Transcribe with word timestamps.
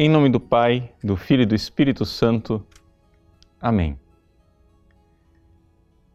Em 0.00 0.08
nome 0.08 0.28
do 0.28 0.38
Pai, 0.38 0.92
do 1.02 1.16
Filho 1.16 1.42
e 1.42 1.46
do 1.46 1.56
Espírito 1.56 2.04
Santo. 2.04 2.64
Amém. 3.60 3.98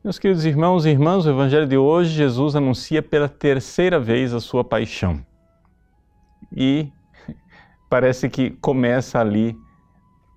Meus 0.01 0.17
queridos 0.17 0.45
irmãos 0.45 0.85
e 0.85 0.89
irmãs, 0.89 1.25
o 1.25 1.29
Evangelho 1.29 1.67
de 1.67 1.75
hoje, 1.75 2.11
Jesus 2.11 2.55
anuncia 2.55 3.03
pela 3.03 3.27
terceira 3.27 3.99
vez 3.99 4.33
a 4.33 4.39
sua 4.39 4.63
paixão. 4.63 5.21
E 6.49 6.89
parece 7.89 8.29
que 8.29 8.51
começa 8.51 9.19
ali 9.19 9.53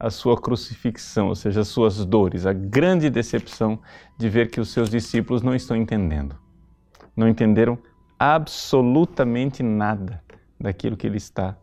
a 0.00 0.10
sua 0.10 0.36
crucifixão, 0.36 1.28
ou 1.28 1.36
seja, 1.36 1.60
as 1.60 1.68
suas 1.68 2.04
dores, 2.04 2.46
a 2.46 2.52
grande 2.52 3.08
decepção 3.08 3.78
de 4.18 4.28
ver 4.28 4.50
que 4.50 4.60
os 4.60 4.70
seus 4.70 4.90
discípulos 4.90 5.40
não 5.40 5.54
estão 5.54 5.76
entendendo. 5.76 6.36
Não 7.16 7.28
entenderam 7.28 7.78
absolutamente 8.18 9.62
nada 9.62 10.20
daquilo 10.58 10.96
que 10.96 11.06
ele 11.06 11.18
está 11.18 11.56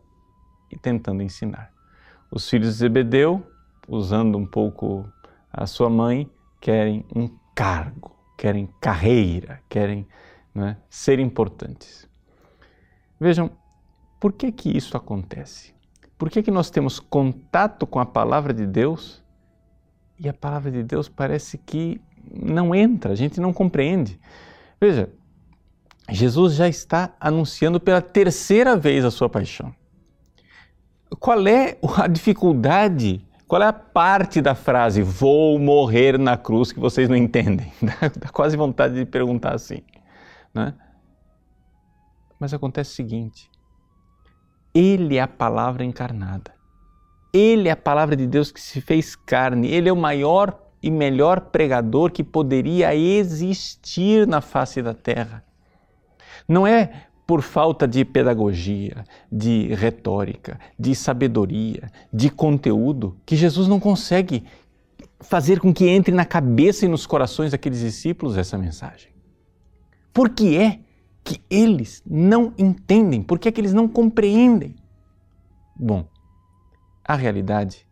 tentando 0.80 1.22
ensinar. 1.22 1.73
Os 2.30 2.48
filhos 2.48 2.68
de 2.68 2.74
Zebedeu, 2.74 3.46
usando 3.88 4.36
um 4.36 4.46
pouco 4.46 5.08
a 5.52 5.66
sua 5.66 5.88
mãe, 5.88 6.28
querem 6.60 7.04
um 7.14 7.28
cargo, 7.54 8.16
querem 8.36 8.68
carreira, 8.80 9.60
querem 9.68 10.06
é, 10.56 10.76
ser 10.88 11.18
importantes. 11.18 12.08
Vejam, 13.20 13.50
por 14.18 14.32
que 14.32 14.50
que 14.50 14.76
isso 14.76 14.96
acontece? 14.96 15.74
Por 16.18 16.30
que 16.30 16.42
que 16.42 16.50
nós 16.50 16.70
temos 16.70 16.98
contato 16.98 17.86
com 17.86 18.00
a 18.00 18.06
palavra 18.06 18.52
de 18.52 18.66
Deus 18.66 19.22
e 20.18 20.28
a 20.28 20.32
palavra 20.32 20.70
de 20.70 20.82
Deus 20.82 21.08
parece 21.08 21.58
que 21.58 22.00
não 22.32 22.74
entra, 22.74 23.12
a 23.12 23.16
gente 23.16 23.40
não 23.40 23.52
compreende? 23.52 24.18
Veja, 24.80 25.10
Jesus 26.10 26.54
já 26.54 26.68
está 26.68 27.14
anunciando 27.20 27.78
pela 27.78 28.00
terceira 28.00 28.76
vez 28.76 29.04
a 29.04 29.10
sua 29.10 29.28
paixão 29.28 29.74
qual 31.18 31.46
é 31.46 31.76
a 31.96 32.06
dificuldade? 32.06 33.24
Qual 33.46 33.62
é 33.62 33.66
a 33.66 33.72
parte 33.72 34.40
da 34.40 34.54
frase 34.54 35.02
vou 35.02 35.58
morrer 35.58 36.18
na 36.18 36.36
cruz 36.36 36.72
que 36.72 36.80
vocês 36.80 37.08
não 37.08 37.16
entendem? 37.16 37.72
Dá, 38.18 38.28
quase 38.30 38.56
vontade 38.56 38.94
de 38.94 39.04
perguntar 39.04 39.54
assim. 39.54 39.82
Né? 40.52 40.74
Mas 42.40 42.54
acontece 42.54 42.92
o 42.92 42.94
seguinte: 42.94 43.50
Ele 44.74 45.16
é 45.16 45.20
a 45.20 45.28
palavra 45.28 45.84
encarnada. 45.84 46.54
Ele 47.32 47.68
é 47.68 47.72
a 47.72 47.76
palavra 47.76 48.16
de 48.16 48.26
Deus 48.26 48.50
que 48.52 48.60
se 48.60 48.80
fez 48.80 49.14
carne. 49.16 49.68
Ele 49.68 49.88
é 49.88 49.92
o 49.92 49.96
maior 49.96 50.58
e 50.82 50.90
melhor 50.90 51.40
pregador 51.40 52.12
que 52.12 52.22
poderia 52.22 52.94
existir 52.94 54.26
na 54.26 54.40
face 54.40 54.82
da 54.82 54.94
terra. 54.94 55.44
Não 56.46 56.66
é 56.66 57.06
por 57.26 57.42
falta 57.42 57.88
de 57.88 58.04
pedagogia, 58.04 59.04
de 59.30 59.74
retórica, 59.74 60.58
de 60.78 60.94
sabedoria, 60.94 61.90
de 62.12 62.28
conteúdo, 62.28 63.16
que 63.24 63.34
Jesus 63.34 63.66
não 63.66 63.80
consegue 63.80 64.44
fazer 65.20 65.58
com 65.58 65.72
que 65.72 65.88
entre 65.88 66.14
na 66.14 66.24
cabeça 66.24 66.84
e 66.84 66.88
nos 66.88 67.06
corações 67.06 67.52
daqueles 67.52 67.80
discípulos 67.80 68.36
essa 68.36 68.58
mensagem. 68.58 69.10
Por 70.12 70.28
que 70.28 70.56
é 70.56 70.80
que 71.24 71.40
eles 71.48 72.02
não 72.06 72.52
entendem? 72.58 73.22
Por 73.22 73.38
que 73.38 73.48
é 73.48 73.52
que 73.52 73.60
eles 73.60 73.72
não 73.72 73.88
compreendem? 73.88 74.76
Bom, 75.74 76.06
a 77.02 77.16
realidade 77.16 77.86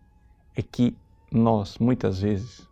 é 0.54 0.60
que 0.62 0.94
nós, 1.30 1.78
muitas 1.78 2.20
vezes, 2.20 2.68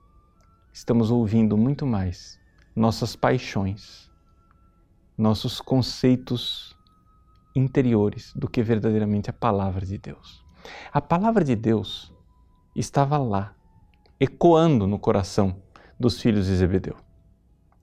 estamos 0.72 1.10
ouvindo 1.10 1.56
muito 1.56 1.86
mais 1.86 2.38
nossas 2.76 3.16
paixões 3.16 4.09
nossos 5.20 5.60
conceitos 5.60 6.74
interiores 7.54 8.32
do 8.34 8.48
que 8.48 8.62
verdadeiramente 8.62 9.28
a 9.28 9.32
palavra 9.32 9.84
de 9.84 9.98
Deus. 9.98 10.42
A 10.92 11.00
palavra 11.00 11.44
de 11.44 11.54
Deus 11.54 12.12
estava 12.74 13.18
lá, 13.18 13.54
ecoando 14.18 14.86
no 14.86 14.98
coração 14.98 15.56
dos 15.98 16.20
filhos 16.20 16.46
de 16.46 16.56
Zebedeu. 16.56 16.96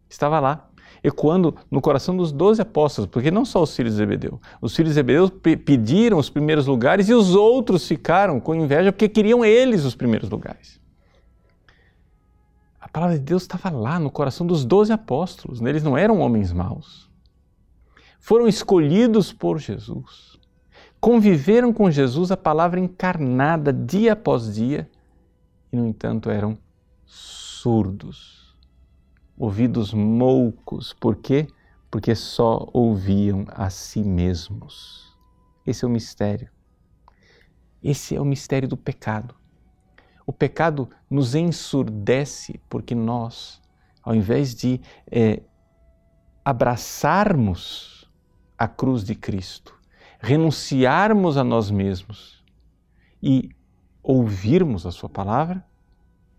Estava 0.10 0.40
lá, 0.40 0.70
ecoando 1.04 1.56
no 1.70 1.80
coração 1.80 2.18
dos 2.18 2.32
doze 2.32 2.62
apóstolos, 2.62 3.10
porque 3.10 3.30
não 3.30 3.46
só 3.46 3.62
os 3.62 3.76
filhos 3.76 3.94
de 3.94 3.98
Zebedeu. 3.98 4.42
Os 4.60 4.76
filhos 4.76 4.92
de 4.92 4.96
Zebedeu 4.96 5.30
pediram 5.30 6.18
os 6.18 6.30
primeiros 6.30 6.66
lugares 6.66 7.08
e 7.08 7.14
os 7.14 7.36
outros 7.36 7.88
ficaram 7.88 8.40
com 8.40 8.56
inveja 8.56 8.92
porque 8.92 9.08
queriam 9.08 9.46
eles 9.46 9.84
os 9.84 9.96
primeiros 9.96 10.30
lugares. 10.30 10.80
A 12.80 12.88
palavra 12.88 13.18
de 13.18 13.24
Deus 13.24 13.44
estava 13.44 13.70
lá 13.70 14.00
no 14.00 14.10
coração 14.10 14.48
dos 14.48 14.66
doze 14.66 14.94
apóstolos, 14.94 15.62
eles 15.62 15.84
não 15.84 15.98
eram 15.98 16.20
homens 16.20 16.52
maus 16.54 17.08
foram 18.20 18.48
escolhidos 18.48 19.32
por 19.32 19.60
Jesus, 19.60 20.40
conviveram 21.00 21.72
com 21.72 21.90
Jesus, 21.90 22.32
a 22.32 22.38
palavra 22.38 22.80
encarnada 22.80 23.72
dia 23.72 24.14
após 24.14 24.54
dia, 24.54 24.90
e 25.72 25.78
no 25.78 25.86
entanto 25.88 26.30
eram 26.30 26.58
surdos, 27.06 28.56
ouvidos 29.38 29.94
moucos. 29.94 30.94
Por 30.94 31.16
quê? 31.18 31.48
Porque 31.90 32.16
só 32.16 32.68
ouviam 32.74 33.46
a 33.50 33.70
si 33.70 34.04
mesmos. 34.04 35.16
Esse 35.66 35.86
é 35.86 35.88
o 35.88 35.92
mistério. 35.92 36.50
Esse 37.84 38.16
é 38.16 38.22
o 38.22 38.26
mistério 38.26 38.68
do 38.68 38.78
pecado. 38.78 39.36
O 40.26 40.34
pecado 40.34 40.90
nos 41.10 41.36
ensurdece 41.36 42.60
porque 42.68 42.94
nós, 42.94 43.62
ao 44.04 44.14
invés 44.14 44.54
de 44.54 44.82
é, 45.10 45.42
abraçarmos 46.44 47.97
a 48.58 48.68
cruz 48.68 49.04
de 49.04 49.14
Cristo, 49.16 49.78
renunciarmos 50.20 51.38
a 51.38 51.44
nós 51.44 51.70
mesmos 51.70 52.44
e 53.22 53.50
ouvirmos 54.02 54.86
a 54.86 54.92
Sua 54.92 55.10
palavra, 55.10 55.66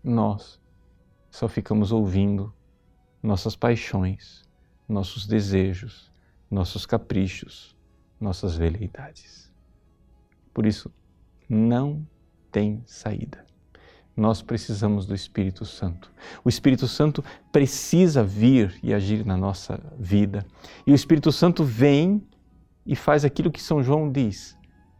nós 0.03 0.59
só 1.29 1.47
ficamos 1.47 1.91
ouvindo 1.91 2.53
nossas 3.21 3.55
paixões, 3.55 4.43
nossos 4.87 5.27
desejos, 5.27 6.11
nossos 6.49 6.85
caprichos, 6.85 7.75
nossas 8.19 8.55
veleidades. 8.55 9.51
Por 10.53 10.65
isso, 10.65 10.91
não 11.47 12.05
tem 12.51 12.83
saída. 12.85 13.45
Nós 14.19 14.41
precisamos 14.41 15.05
do 15.05 15.15
Espírito 15.15 15.63
Santo. 15.63 16.11
O 16.43 16.49
Espírito 16.49 16.89
Santo 16.89 17.23
precisa 17.53 18.21
vir 18.21 18.77
e 18.83 18.93
agir 18.93 19.25
na 19.25 19.37
nossa 19.37 19.81
vida. 19.97 20.45
E 20.85 20.91
o 20.91 20.95
Espírito 20.95 21.31
Santo 21.31 21.63
vem 21.63 22.21
e 22.85 22.97
faz 22.97 23.23
aquilo 23.23 23.49
que 23.49 23.61
São 23.61 23.81
João 23.81 24.11
diz. 24.11 24.57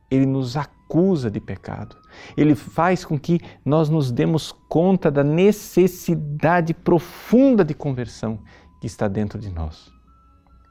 Ele 0.10 0.26
nos 0.26 0.56
acusa 0.56 1.30
de 1.30 1.42
pecado. 1.42 1.98
Ele 2.38 2.56
faz 2.56 3.04
com 3.04 3.20
que 3.20 3.42
nós 3.66 3.90
nos 3.90 4.10
demos 4.10 4.54
conta 4.70 5.12
da 5.12 5.24
necessidade 5.24 6.74
profunda 6.74 7.66
de 7.66 7.74
conversão 7.74 8.40
que 8.80 8.88
está 8.88 9.10
dentro 9.10 9.38
de 9.38 9.50
nós. 9.50 9.92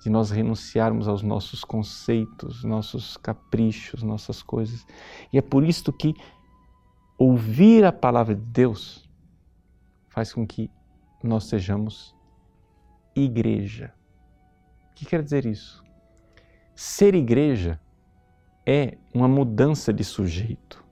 De 0.02 0.08
nós 0.08 0.30
renunciarmos 0.30 1.06
aos 1.06 1.22
nossos 1.22 1.62
conceitos, 1.64 2.64
nossos 2.64 3.18
caprichos, 3.18 4.02
nossas 4.02 4.42
coisas. 4.42 4.86
E 5.30 5.36
é 5.36 5.42
por 5.42 5.62
isso 5.64 5.92
que 5.92 6.14
ouvir 7.18 7.84
a 7.84 7.92
palavra 7.92 8.34
de 8.34 8.40
Deus 8.40 9.10
faz 10.08 10.32
com 10.32 10.46
que 10.46 10.70
nós 11.22 11.44
sejamos 11.44 12.14
igreja. 13.14 13.92
O 14.92 14.94
que 14.94 15.04
quer 15.04 15.22
dizer 15.22 15.44
isso? 15.44 15.82
Ser 16.74 17.14
igreja 17.16 17.80
é 18.64 18.96
uma 19.12 19.26
mudança 19.26 19.92
de 19.92 20.04
sujeito. 20.04 20.84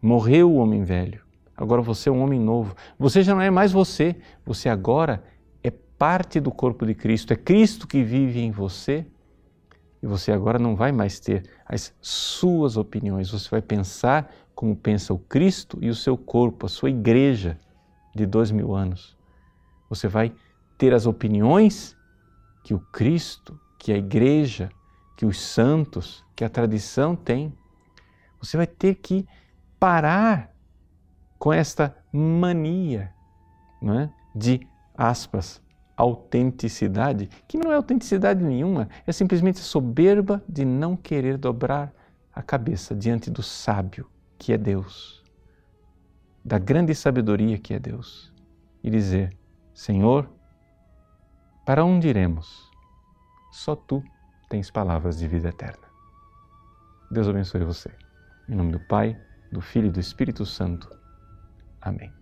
Morreu 0.00 0.50
o 0.50 0.56
homem 0.56 0.82
velho, 0.82 1.22
agora 1.54 1.82
você 1.82 2.08
é 2.08 2.12
um 2.12 2.22
homem 2.22 2.40
novo. 2.40 2.74
Você 2.98 3.22
já 3.22 3.34
não 3.34 3.42
é 3.42 3.50
mais 3.50 3.70
você, 3.70 4.16
você 4.46 4.70
agora 4.70 5.22
é 5.62 5.70
parte 5.70 6.40
do 6.40 6.50
corpo 6.50 6.86
de 6.86 6.94
Cristo. 6.94 7.34
É 7.34 7.36
Cristo 7.36 7.86
que 7.86 8.02
vive 8.02 8.40
em 8.40 8.50
você 8.50 9.06
e 10.02 10.06
você 10.06 10.32
agora 10.32 10.58
não 10.58 10.74
vai 10.74 10.90
mais 10.90 11.20
ter 11.20 11.44
as 11.66 11.94
suas 12.00 12.78
opiniões, 12.78 13.30
você 13.30 13.48
vai 13.50 13.60
pensar 13.60 14.32
como 14.60 14.76
pensa 14.76 15.14
o 15.14 15.18
Cristo 15.18 15.78
e 15.80 15.88
o 15.88 15.94
seu 15.94 16.18
corpo, 16.18 16.66
a 16.66 16.68
sua 16.68 16.90
igreja 16.90 17.58
de 18.14 18.26
dois 18.26 18.50
mil 18.50 18.74
anos. 18.74 19.16
Você 19.88 20.06
vai 20.06 20.34
ter 20.76 20.92
as 20.92 21.06
opiniões 21.06 21.96
que 22.62 22.74
o 22.74 22.78
Cristo, 22.78 23.58
que 23.78 23.90
a 23.90 23.96
igreja, 23.96 24.68
que 25.16 25.24
os 25.24 25.40
santos, 25.40 26.22
que 26.36 26.44
a 26.44 26.48
tradição 26.50 27.16
tem. 27.16 27.54
Você 28.38 28.58
vai 28.58 28.66
ter 28.66 28.96
que 28.96 29.26
parar 29.78 30.54
com 31.38 31.50
esta 31.50 31.96
mania 32.12 33.14
não 33.80 33.98
é? 33.98 34.12
de, 34.36 34.60
aspas, 34.94 35.62
autenticidade, 35.96 37.30
que 37.48 37.56
não 37.56 37.72
é 37.72 37.76
autenticidade 37.76 38.44
nenhuma, 38.44 38.90
é 39.06 39.12
simplesmente 39.12 39.58
soberba 39.60 40.44
de 40.46 40.66
não 40.66 40.96
querer 40.96 41.38
dobrar 41.38 41.94
a 42.30 42.42
cabeça 42.42 42.94
diante 42.94 43.30
do 43.30 43.42
sábio 43.42 44.06
que 44.40 44.54
é 44.54 44.58
Deus, 44.58 45.22
da 46.42 46.58
grande 46.58 46.94
sabedoria 46.94 47.58
que 47.58 47.74
é 47.74 47.78
Deus, 47.78 48.32
e 48.82 48.90
dizer: 48.90 49.36
Senhor, 49.74 50.28
para 51.66 51.84
onde 51.84 52.08
iremos? 52.08 52.70
Só 53.52 53.76
tu 53.76 54.02
tens 54.48 54.70
palavras 54.70 55.18
de 55.18 55.28
vida 55.28 55.50
eterna. 55.50 55.86
Deus 57.10 57.28
abençoe 57.28 57.62
você. 57.64 57.90
Em 58.48 58.54
nome 58.54 58.72
do 58.72 58.80
Pai, 58.80 59.20
do 59.52 59.60
Filho 59.60 59.88
e 59.88 59.90
do 59.90 60.00
Espírito 60.00 60.46
Santo. 60.46 60.88
Amém. 61.82 62.19